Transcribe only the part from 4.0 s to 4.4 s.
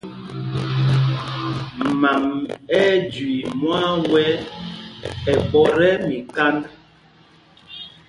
wɛ́